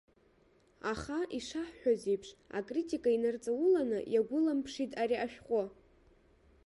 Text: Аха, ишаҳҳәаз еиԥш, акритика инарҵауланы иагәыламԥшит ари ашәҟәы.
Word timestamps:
Аха, 0.91 1.17
ишаҳҳәаз 1.37 2.01
еиԥш, 2.11 2.29
акритика 2.57 3.09
инарҵауланы 3.15 3.99
иагәыламԥшит 4.13 4.91
ари 5.01 5.21
ашәҟәы. 5.25 5.63